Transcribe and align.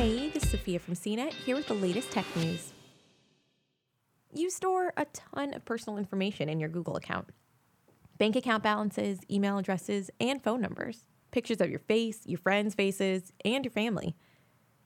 Hey, 0.00 0.30
this 0.30 0.44
is 0.44 0.50
Sophia 0.52 0.78
from 0.78 0.94
CNET 0.94 1.34
here 1.34 1.54
with 1.54 1.66
the 1.66 1.74
latest 1.74 2.10
tech 2.10 2.24
news. 2.34 2.72
You 4.32 4.48
store 4.48 4.94
a 4.96 5.04
ton 5.04 5.52
of 5.52 5.66
personal 5.66 5.98
information 5.98 6.48
in 6.48 6.58
your 6.58 6.70
Google 6.70 6.96
account 6.96 7.28
bank 8.16 8.34
account 8.34 8.62
balances, 8.62 9.18
email 9.30 9.58
addresses, 9.58 10.10
and 10.18 10.42
phone 10.42 10.62
numbers, 10.62 11.04
pictures 11.32 11.60
of 11.60 11.68
your 11.68 11.80
face, 11.80 12.22
your 12.24 12.38
friends' 12.38 12.74
faces, 12.74 13.30
and 13.44 13.62
your 13.62 13.72
family. 13.72 14.16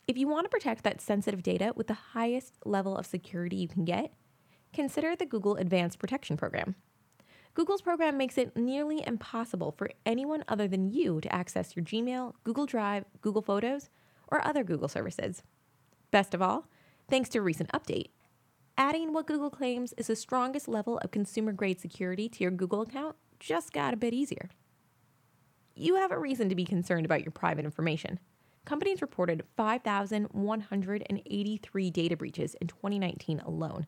If 0.09 0.19
you 0.19 0.27
want 0.27 0.47
to 0.47 0.49
protect 0.49 0.83
that 0.83 1.01
sensitive 1.01 1.45
data 1.45 1.73
with 1.77 1.87
the 1.87 1.95
highest 1.95 2.55
level 2.65 2.97
of 2.97 3.07
security 3.07 3.55
you 3.55 3.69
can 3.69 3.85
get, 3.85 4.15
consider 4.73 5.15
the 5.15 5.27
Google 5.27 5.55
Advanced 5.55 6.01
Protection 6.01 6.37
Program. 6.37 6.75
Google's 7.55 7.83
program 7.83 8.19
makes 8.19 8.37
it 8.37 8.57
nearly 8.57 9.01
impossible 9.07 9.71
for 9.71 9.93
anyone 10.05 10.43
other 10.49 10.67
than 10.67 10.91
you 10.91 11.21
to 11.21 11.33
access 11.33 11.77
your 11.77 11.85
Gmail, 11.85 12.33
Google 12.43 12.67
Drive, 12.67 13.05
Google 13.21 13.43
Photos, 13.43 13.91
or 14.35 14.45
other 14.45 14.65
Google 14.65 14.89
services. 14.89 15.45
Best 16.11 16.35
of 16.35 16.43
all, 16.43 16.67
thanks 17.09 17.29
to 17.31 17.39
a 17.39 17.43
recent 17.43 17.71
update, 17.73 18.09
adding 18.77 19.13
what 19.13 19.29
Google 19.29 19.51
claims 19.51 19.95
is 19.97 20.09
the 20.09 20.17
strongest 20.17 20.67
level 20.67 20.99
of 20.99 21.13
consumer 21.13 21.53
grade 21.53 21.81
security 21.81 22.29
to 22.29 22.43
your 22.43 22.51
Google 22.51 22.83
account 22.83 23.15
just 23.39 23.73
got 23.73 23.95
a 23.95 23.97
bit 23.97 24.13
easier. 24.13 24.51
You 25.77 25.95
have 25.97 26.11
a 26.11 26.19
reason 26.19 26.49
to 26.49 26.55
be 26.55 26.65
concerned 26.65 27.05
about 27.07 27.23
your 27.23 27.31
private 27.31 27.65
information. 27.65 28.19
Companies 28.65 29.03
reported 29.03 29.45
5,183 29.57 31.91
data 31.91 32.17
breaches 32.17 32.57
in 32.61 32.67
2019 32.67 33.41
alone. 33.41 33.87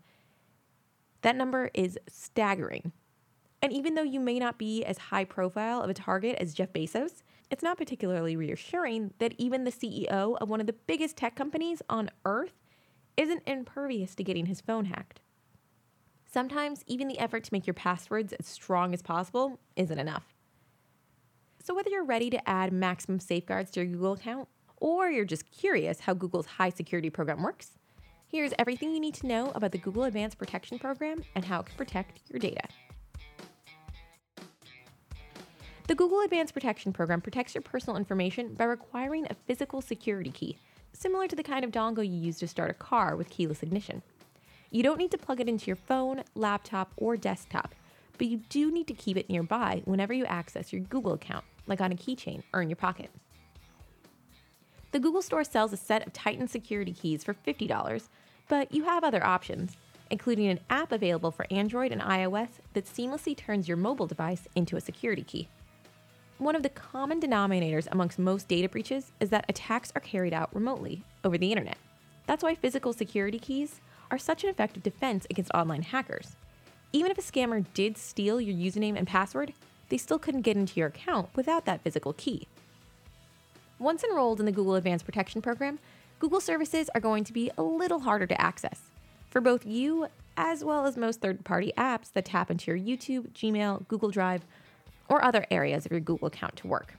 That 1.22 1.36
number 1.36 1.70
is 1.74 1.98
staggering. 2.08 2.92
And 3.62 3.72
even 3.72 3.94
though 3.94 4.02
you 4.02 4.20
may 4.20 4.38
not 4.38 4.58
be 4.58 4.84
as 4.84 4.98
high 4.98 5.24
profile 5.24 5.80
of 5.80 5.90
a 5.90 5.94
target 5.94 6.36
as 6.38 6.54
Jeff 6.54 6.72
Bezos, 6.72 7.22
it's 7.50 7.62
not 7.62 7.78
particularly 7.78 8.36
reassuring 8.36 9.12
that 9.18 9.34
even 9.38 9.64
the 9.64 9.72
CEO 9.72 10.36
of 10.40 10.48
one 10.48 10.60
of 10.60 10.66
the 10.66 10.72
biggest 10.72 11.16
tech 11.16 11.36
companies 11.36 11.80
on 11.88 12.10
earth 12.24 12.54
isn't 13.16 13.42
impervious 13.46 14.14
to 14.14 14.24
getting 14.24 14.46
his 14.46 14.60
phone 14.60 14.86
hacked. 14.86 15.20
Sometimes, 16.26 16.82
even 16.86 17.08
the 17.08 17.18
effort 17.18 17.44
to 17.44 17.52
make 17.52 17.66
your 17.66 17.74
passwords 17.74 18.32
as 18.32 18.46
strong 18.46 18.92
as 18.92 19.00
possible 19.00 19.58
isn't 19.76 19.98
enough. 19.98 20.34
So, 21.62 21.74
whether 21.74 21.88
you're 21.88 22.04
ready 22.04 22.30
to 22.30 22.48
add 22.48 22.72
maximum 22.72 23.20
safeguards 23.20 23.70
to 23.72 23.80
your 23.80 23.92
Google 23.92 24.12
account, 24.12 24.48
or 24.76 25.08
you're 25.08 25.24
just 25.24 25.50
curious 25.50 26.00
how 26.00 26.14
Google's 26.14 26.46
high 26.46 26.70
security 26.70 27.10
program 27.10 27.42
works, 27.42 27.78
here's 28.28 28.52
everything 28.58 28.92
you 28.92 29.00
need 29.00 29.14
to 29.14 29.26
know 29.26 29.50
about 29.54 29.72
the 29.72 29.78
Google 29.78 30.04
Advanced 30.04 30.36
Protection 30.36 30.78
Program 30.78 31.24
and 31.34 31.44
how 31.44 31.60
it 31.60 31.66
can 31.66 31.76
protect 31.76 32.20
your 32.28 32.38
data. 32.38 32.68
The 35.86 35.94
Google 35.94 36.22
Advanced 36.22 36.52
Protection 36.52 36.92
Program 36.92 37.20
protects 37.20 37.54
your 37.54 37.62
personal 37.62 37.96
information 37.96 38.54
by 38.54 38.64
requiring 38.64 39.24
a 39.26 39.36
physical 39.46 39.80
security 39.80 40.32
key, 40.32 40.58
similar 40.92 41.28
to 41.28 41.36
the 41.36 41.44
kind 41.44 41.64
of 41.64 41.70
dongle 41.70 42.04
you 42.04 42.18
use 42.18 42.40
to 42.40 42.48
start 42.48 42.72
a 42.72 42.74
car 42.74 43.14
with 43.14 43.30
keyless 43.30 43.62
ignition. 43.62 44.02
You 44.72 44.82
don't 44.82 44.98
need 44.98 45.12
to 45.12 45.18
plug 45.18 45.40
it 45.40 45.48
into 45.48 45.68
your 45.68 45.76
phone, 45.76 46.24
laptop, 46.34 46.90
or 46.96 47.16
desktop, 47.16 47.72
but 48.18 48.26
you 48.26 48.38
do 48.48 48.72
need 48.72 48.88
to 48.88 48.94
keep 48.94 49.16
it 49.16 49.30
nearby 49.30 49.82
whenever 49.84 50.12
you 50.12 50.24
access 50.24 50.72
your 50.72 50.82
Google 50.82 51.12
account, 51.12 51.44
like 51.68 51.80
on 51.80 51.92
a 51.92 51.96
keychain 51.96 52.42
or 52.52 52.62
in 52.62 52.68
your 52.68 52.74
pocket. 52.74 53.12
The 54.90 54.98
Google 54.98 55.22
Store 55.22 55.44
sells 55.44 55.72
a 55.72 55.76
set 55.76 56.04
of 56.04 56.12
Titan 56.12 56.48
security 56.48 56.94
keys 56.94 57.22
for 57.22 57.34
$50, 57.34 58.08
but 58.48 58.74
you 58.74 58.82
have 58.82 59.04
other 59.04 59.24
options, 59.24 59.76
including 60.10 60.48
an 60.48 60.58
app 60.68 60.90
available 60.90 61.30
for 61.30 61.46
Android 61.48 61.92
and 61.92 62.02
iOS 62.02 62.48
that 62.72 62.86
seamlessly 62.86 63.36
turns 63.36 63.68
your 63.68 63.76
mobile 63.76 64.08
device 64.08 64.48
into 64.56 64.76
a 64.76 64.80
security 64.80 65.22
key. 65.22 65.48
One 66.38 66.54
of 66.54 66.62
the 66.62 66.68
common 66.68 67.18
denominators 67.18 67.88
amongst 67.90 68.18
most 68.18 68.46
data 68.46 68.68
breaches 68.68 69.10
is 69.20 69.30
that 69.30 69.46
attacks 69.48 69.90
are 69.94 70.02
carried 70.02 70.34
out 70.34 70.54
remotely 70.54 71.02
over 71.24 71.38
the 71.38 71.50
internet. 71.50 71.78
That's 72.26 72.44
why 72.44 72.54
physical 72.54 72.92
security 72.92 73.38
keys 73.38 73.80
are 74.10 74.18
such 74.18 74.44
an 74.44 74.50
effective 74.50 74.82
defense 74.82 75.26
against 75.30 75.50
online 75.52 75.80
hackers. 75.80 76.36
Even 76.92 77.10
if 77.10 77.16
a 77.16 77.22
scammer 77.22 77.64
did 77.72 77.96
steal 77.96 78.38
your 78.38 78.54
username 78.54 78.98
and 78.98 79.06
password, 79.06 79.54
they 79.88 79.96
still 79.96 80.18
couldn't 80.18 80.42
get 80.42 80.58
into 80.58 80.78
your 80.78 80.88
account 80.88 81.30
without 81.34 81.64
that 81.64 81.80
physical 81.80 82.12
key. 82.12 82.46
Once 83.78 84.04
enrolled 84.04 84.38
in 84.38 84.44
the 84.44 84.52
Google 84.52 84.74
Advanced 84.74 85.06
Protection 85.06 85.40
Program, 85.40 85.78
Google 86.18 86.40
services 86.40 86.90
are 86.94 87.00
going 87.00 87.24
to 87.24 87.32
be 87.32 87.50
a 87.56 87.62
little 87.62 88.00
harder 88.00 88.26
to 88.26 88.40
access 88.40 88.90
for 89.30 89.40
both 89.40 89.64
you 89.64 90.08
as 90.36 90.62
well 90.62 90.84
as 90.84 90.98
most 90.98 91.22
third 91.22 91.44
party 91.44 91.72
apps 91.78 92.12
that 92.12 92.26
tap 92.26 92.50
into 92.50 92.70
your 92.70 92.78
YouTube, 92.78 93.30
Gmail, 93.32 93.88
Google 93.88 94.10
Drive, 94.10 94.42
or 95.08 95.24
other 95.24 95.46
areas 95.50 95.86
of 95.86 95.92
your 95.92 96.00
Google 96.00 96.28
account 96.28 96.56
to 96.56 96.66
work. 96.66 96.94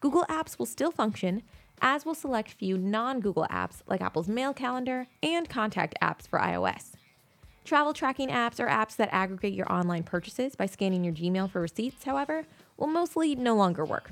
Google 0.00 0.24
Apps 0.28 0.58
will 0.58 0.66
still 0.66 0.90
function, 0.90 1.42
as 1.80 2.04
will 2.04 2.14
select 2.14 2.52
few 2.52 2.78
non 2.78 3.20
Google 3.20 3.46
apps 3.50 3.82
like 3.86 4.00
Apple's 4.00 4.28
Mail 4.28 4.54
Calendar 4.54 5.06
and 5.22 5.48
Contact 5.48 5.94
apps 6.02 6.26
for 6.28 6.38
iOS. 6.38 6.92
Travel 7.64 7.92
tracking 7.92 8.28
apps 8.28 8.60
or 8.60 8.68
apps 8.68 8.94
that 8.96 9.08
aggregate 9.10 9.52
your 9.52 9.70
online 9.72 10.04
purchases 10.04 10.54
by 10.54 10.66
scanning 10.66 11.02
your 11.02 11.12
Gmail 11.12 11.50
for 11.50 11.60
receipts, 11.60 12.04
however, 12.04 12.44
will 12.76 12.86
mostly 12.86 13.34
no 13.34 13.56
longer 13.56 13.84
work. 13.84 14.10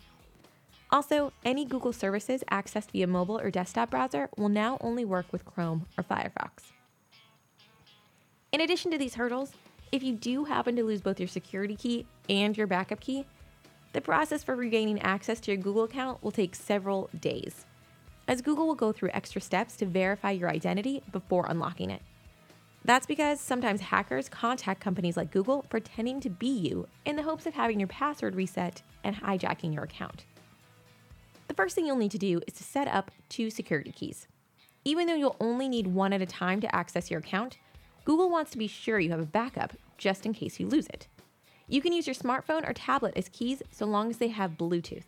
Also, 0.91 1.33
any 1.45 1.65
Google 1.65 1.93
services 1.93 2.43
accessed 2.51 2.91
via 2.91 3.07
mobile 3.07 3.39
or 3.39 3.51
desktop 3.51 3.91
browser 3.91 4.29
will 4.37 4.49
now 4.49 4.79
only 4.81 5.05
work 5.05 5.27
with 5.33 5.45
Chrome 5.45 5.87
or 5.97 6.05
Firefox. 6.05 6.73
In 8.53 8.61
addition 8.61 8.91
to 8.91 8.99
these 8.99 9.15
hurdles, 9.15 9.53
if 9.95 10.03
you 10.03 10.13
do 10.13 10.43
happen 10.43 10.75
to 10.75 10.83
lose 10.83 11.01
both 11.01 11.21
your 11.21 11.29
security 11.29 11.77
key 11.77 12.05
and 12.29 12.57
your 12.57 12.67
backup 12.67 12.99
key, 12.99 13.25
the 13.93 14.01
process 14.01 14.43
for 14.43 14.57
regaining 14.57 15.01
access 15.03 15.39
to 15.39 15.53
your 15.53 15.63
Google 15.63 15.85
account 15.85 16.21
will 16.21 16.33
take 16.33 16.57
several 16.57 17.09
days, 17.21 17.65
as 18.27 18.43
Google 18.43 18.67
will 18.67 18.75
go 18.75 18.91
through 18.91 19.11
extra 19.13 19.41
steps 19.41 19.77
to 19.77 19.87
verify 19.87 20.33
your 20.33 20.51
identity 20.51 21.01
before 21.13 21.47
unlocking 21.49 21.91
it. 21.91 22.03
That's 22.85 23.07
because 23.07 23.39
sometimes 23.41 23.83
hackers 23.83 24.29
contact 24.29 24.81
companies 24.81 25.17
like 25.17 25.31
Google 25.31 25.65
pretending 25.69 26.19
to 26.23 26.29
be 26.29 26.49
you 26.49 26.89
in 27.05 27.15
the 27.15 27.23
hopes 27.23 27.47
of 27.47 27.55
having 27.55 27.79
your 27.79 27.87
password 27.87 28.35
reset 28.35 28.83
and 29.05 29.15
hijacking 29.15 29.73
your 29.73 29.85
account. 29.85 30.25
The 31.47 31.55
first 31.55 31.77
thing 31.77 31.87
you'll 31.87 31.95
need 31.95 32.11
to 32.11 32.19
do 32.19 32.41
is 32.49 32.55
to 32.55 32.65
set 32.65 32.89
up 32.89 33.13
two 33.29 33.49
security 33.49 33.93
keys. 33.93 34.27
Even 34.85 35.07
though 35.07 35.15
you'll 35.15 35.37
only 35.39 35.69
need 35.69 35.87
one 35.87 36.13
at 36.13 36.21
a 36.21 36.27
time 36.27 36.61
to 36.63 36.75
access 36.75 37.13
your 37.13 37.21
account, 37.21 37.59
Google 38.05 38.29
wants 38.29 38.51
to 38.51 38.59
be 38.59 38.67
sure 38.67 38.99
you 38.99 39.11
have 39.11 39.21
a 39.21 39.25
backup 39.25 39.73
just 40.05 40.27
in 40.27 40.35
case 40.35 40.61
you 40.61 40.67
lose 40.67 40.87
it. 40.89 41.09
You 41.67 41.81
can 41.81 41.95
use 41.95 42.07
your 42.07 42.15
smartphone 42.15 42.69
or 42.69 42.75
tablet 42.75 43.15
as 43.17 43.31
keys 43.31 43.63
so 43.71 43.87
long 43.87 44.11
as 44.11 44.19
they 44.19 44.29
have 44.29 44.59
Bluetooth. 44.59 45.07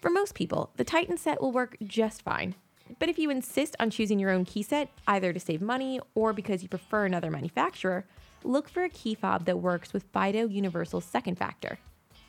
For 0.00 0.08
most 0.08 0.36
people, 0.36 0.70
the 0.76 0.84
Titan 0.84 1.16
set 1.16 1.42
will 1.42 1.50
work 1.50 1.76
just 1.82 2.22
fine. 2.22 2.54
But 3.00 3.08
if 3.08 3.18
you 3.18 3.28
insist 3.28 3.74
on 3.80 3.90
choosing 3.90 4.20
your 4.20 4.30
own 4.30 4.44
key 4.44 4.62
set, 4.62 4.88
either 5.08 5.32
to 5.32 5.40
save 5.40 5.60
money 5.60 5.98
or 6.14 6.32
because 6.32 6.62
you 6.62 6.68
prefer 6.68 7.06
another 7.06 7.28
manufacturer, 7.28 8.06
look 8.44 8.68
for 8.68 8.84
a 8.84 8.88
key 8.88 9.16
fob 9.16 9.46
that 9.46 9.58
works 9.58 9.92
with 9.92 10.04
FIDO 10.12 10.46
Universal 10.46 11.00
Second 11.00 11.36
Factor, 11.36 11.80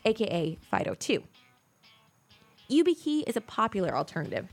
aka 0.04 0.58
FIDO2. 0.72 1.22
YubiKey 2.68 3.22
is 3.28 3.36
a 3.36 3.40
popular 3.40 3.96
alternative. 3.96 4.48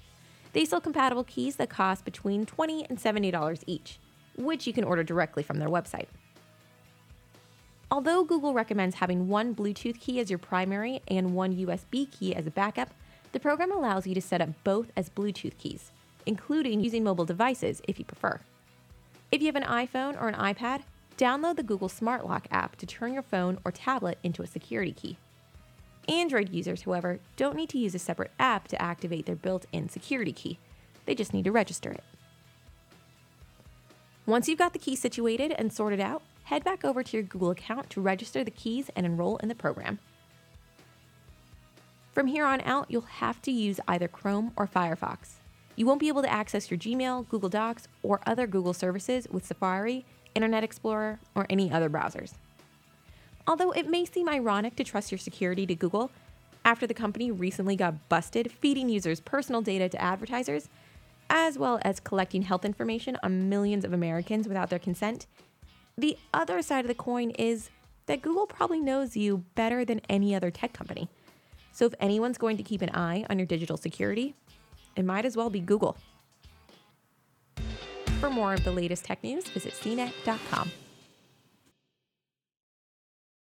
They 0.53 0.65
sell 0.65 0.81
compatible 0.81 1.23
keys 1.23 1.55
that 1.55 1.71
cost 1.71 2.05
between 2.05 2.45
20 2.45 2.85
and 2.89 2.99
$70 2.99 3.63
each, 3.65 3.97
which 4.37 4.67
you 4.67 4.73
can 4.73 4.83
order 4.83 5.03
directly 5.03 5.41
from 5.41 5.57
their 5.57 5.69
website. 5.69 6.07
Although 7.91 8.23
Google 8.23 8.53
recommends 8.53 8.97
having 8.97 9.27
one 9.27 9.55
Bluetooth 9.55 9.99
key 9.99 10.19
as 10.19 10.29
your 10.29 10.37
primary 10.37 11.01
and 11.07 11.33
one 11.33 11.55
USB 11.55 12.09
key 12.11 12.35
as 12.35 12.45
a 12.45 12.51
backup, 12.51 12.91
the 13.31 13.39
program 13.39 13.71
allows 13.71 14.05
you 14.05 14.13
to 14.13 14.21
set 14.21 14.41
up 14.41 14.49
both 14.63 14.91
as 14.95 15.09
Bluetooth 15.09 15.57
keys, 15.57 15.91
including 16.27 16.81
using 16.81 17.03
mobile 17.03 17.25
devices 17.25 17.81
if 17.87 17.97
you 17.97 18.05
prefer. 18.05 18.39
If 19.31 19.41
you 19.41 19.47
have 19.47 19.55
an 19.55 19.63
iPhone 19.63 20.21
or 20.21 20.27
an 20.27 20.35
iPad, 20.35 20.83
download 21.17 21.55
the 21.55 21.63
Google 21.63 21.89
Smart 21.89 22.27
Lock 22.27 22.47
app 22.51 22.75
to 22.77 22.85
turn 22.85 23.11
your 23.11 23.23
phone 23.23 23.57
or 23.65 23.71
tablet 23.71 24.19
into 24.23 24.43
a 24.43 24.47
security 24.47 24.91
key. 24.91 25.17
Android 26.07 26.49
users, 26.49 26.83
however, 26.83 27.19
don't 27.37 27.55
need 27.55 27.69
to 27.69 27.79
use 27.79 27.95
a 27.95 27.99
separate 27.99 28.31
app 28.39 28.67
to 28.67 28.81
activate 28.81 29.25
their 29.25 29.35
built 29.35 29.65
in 29.71 29.89
security 29.89 30.31
key, 30.31 30.59
they 31.05 31.15
just 31.15 31.33
need 31.33 31.45
to 31.45 31.51
register 31.51 31.91
it. 31.91 32.03
Once 34.27 34.47
you've 34.47 34.59
got 34.59 34.73
the 34.73 34.79
key 34.79 34.95
situated 34.95 35.51
and 35.57 35.73
sorted 35.73 35.99
out, 35.99 36.21
head 36.49 36.63
back 36.63 36.83
over 36.83 37.03
to 37.03 37.15
your 37.15 37.23
Google 37.23 37.51
account 37.51 37.91
to 37.91 38.01
register 38.01 38.43
the 38.43 38.49
keys 38.49 38.89
and 38.95 39.05
enroll 39.05 39.37
in 39.37 39.49
the 39.49 39.53
program. 39.53 39.99
From 42.11 42.25
here 42.25 42.43
on 42.43 42.59
out, 42.61 42.87
you'll 42.89 43.01
have 43.01 43.39
to 43.43 43.51
use 43.51 43.79
either 43.87 44.07
Chrome 44.07 44.51
or 44.55 44.65
Firefox. 44.65 45.33
You 45.75 45.85
won't 45.85 45.99
be 45.99 46.07
able 46.07 46.23
to 46.23 46.31
access 46.31 46.71
your 46.71 46.79
Gmail, 46.79 47.29
Google 47.29 47.49
Docs, 47.49 47.87
or 48.01 48.19
other 48.25 48.47
Google 48.47 48.73
services 48.73 49.27
with 49.29 49.45
Safari, 49.45 50.05
Internet 50.33 50.63
Explorer, 50.63 51.19
or 51.35 51.45
any 51.51 51.71
other 51.71 51.87
browsers. 51.87 52.33
Although 53.45 53.69
it 53.71 53.87
may 53.87 54.03
seem 54.05 54.27
ironic 54.27 54.75
to 54.77 54.83
trust 54.83 55.11
your 55.11 55.19
security 55.19 55.67
to 55.67 55.75
Google, 55.75 56.09
after 56.65 56.87
the 56.87 56.95
company 56.95 57.29
recently 57.29 57.75
got 57.75 58.09
busted 58.09 58.51
feeding 58.51 58.89
users' 58.89 59.19
personal 59.19 59.61
data 59.61 59.87
to 59.87 60.01
advertisers, 60.01 60.67
as 61.29 61.59
well 61.59 61.79
as 61.83 61.99
collecting 61.99 62.41
health 62.41 62.65
information 62.65 63.17
on 63.21 63.49
millions 63.49 63.85
of 63.85 63.93
Americans 63.93 64.47
without 64.47 64.71
their 64.71 64.79
consent, 64.79 65.27
the 65.99 66.17
other 66.33 66.61
side 66.61 66.85
of 66.85 66.87
the 66.87 66.95
coin 66.95 67.31
is 67.31 67.69
that 68.05 68.21
Google 68.21 68.47
probably 68.47 68.79
knows 68.79 69.15
you 69.15 69.43
better 69.55 69.85
than 69.85 70.01
any 70.09 70.33
other 70.33 70.49
tech 70.49 70.73
company. 70.73 71.09
So 71.71 71.85
if 71.85 71.93
anyone's 71.99 72.37
going 72.37 72.57
to 72.57 72.63
keep 72.63 72.81
an 72.81 72.89
eye 72.93 73.25
on 73.29 73.37
your 73.37 73.45
digital 73.45 73.77
security, 73.77 74.35
it 74.95 75.05
might 75.05 75.25
as 75.25 75.37
well 75.37 75.49
be 75.49 75.59
Google. 75.59 75.97
For 78.19 78.29
more 78.29 78.53
of 78.53 78.63
the 78.63 78.71
latest 78.71 79.05
tech 79.05 79.23
news, 79.23 79.47
visit 79.47 79.73
cnet.com. 79.73 80.71